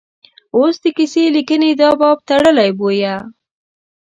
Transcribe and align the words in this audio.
اوس 0.55 0.75
د 0.83 0.85
کیسه 0.97 1.23
لیکنې 1.35 1.71
دا 1.81 1.89
باب 1.99 2.17
تړلی 2.29 2.69
بویه. 2.79 3.15